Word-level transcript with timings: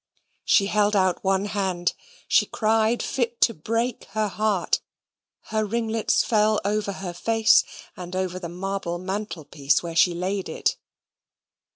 She 0.45 0.65
held 0.65 0.95
out 0.95 1.23
one 1.23 1.45
hand. 1.45 1.93
She 2.27 2.47
cried 2.47 3.03
fit 3.03 3.39
to 3.41 3.53
break 3.53 4.05
her 4.15 4.29
heart; 4.29 4.81
her 5.51 5.63
ringlets 5.63 6.23
fell 6.23 6.59
over 6.65 6.93
her 6.93 7.13
face, 7.13 7.63
and 7.95 8.15
over 8.15 8.39
the 8.39 8.49
marble 8.49 8.97
mantelpiece 8.97 9.83
where 9.83 9.95
she 9.95 10.15
laid 10.15 10.49
it. 10.49 10.75